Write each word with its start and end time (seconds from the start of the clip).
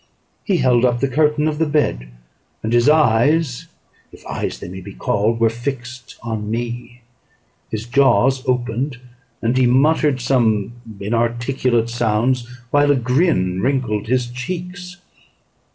He 0.43 0.57
held 0.57 0.83
up 0.83 0.99
the 0.99 1.07
curtain 1.07 1.47
of 1.47 1.59
the 1.59 1.67
bed; 1.67 2.09
and 2.63 2.73
his 2.73 2.89
eyes, 2.89 3.67
if 4.11 4.25
eyes 4.25 4.57
they 4.59 4.67
may 4.67 4.81
be 4.81 4.95
called, 4.95 5.39
were 5.39 5.47
fixed 5.51 6.17
on 6.23 6.49
me. 6.49 7.01
His 7.69 7.85
jaws 7.85 8.43
opened, 8.47 8.97
and 9.43 9.55
he 9.55 9.67
muttered 9.67 10.19
some 10.19 10.73
inarticulate 10.99 11.91
sounds, 11.91 12.49
while 12.71 12.89
a 12.89 12.95
grin 12.95 13.61
wrinkled 13.61 14.07
his 14.07 14.25
cheeks. 14.25 14.97